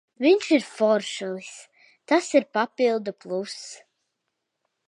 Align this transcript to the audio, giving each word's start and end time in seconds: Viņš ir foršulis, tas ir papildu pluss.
Viņš 0.25 0.45
ir 0.55 0.63
foršulis, 0.69 1.51
tas 2.13 2.31
ir 2.39 2.49
papildu 2.59 3.17
pluss. 3.25 3.71